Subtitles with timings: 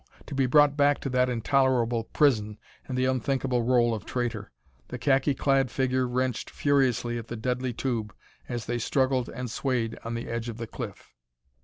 [0.25, 2.57] to be brought back to that intolerable prison
[2.87, 4.49] and the unthinkable role of traitor!
[4.87, 8.11] The khaki clad figure wrenched furiously at the deadly tube
[8.49, 11.13] as they struggled and swayed on the edge of the cliff.